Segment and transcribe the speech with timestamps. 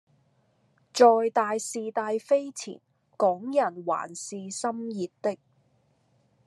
[0.91, 2.81] 在大事大非前
[3.17, 5.37] 港人還是心熱的